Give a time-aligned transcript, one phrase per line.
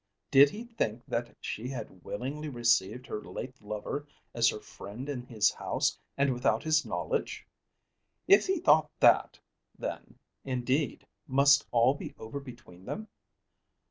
[0.31, 5.21] Did he think that she had willingly received her late lover as her friend in
[5.27, 7.45] his house and without his knowledge?
[8.27, 9.37] If he thought that,
[9.77, 13.09] then, indeed, must all be over between them.